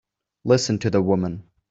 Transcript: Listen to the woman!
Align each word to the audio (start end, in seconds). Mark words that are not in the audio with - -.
Listen 0.43 0.79
to 0.79 0.89
the 0.89 0.99
woman! 0.99 1.43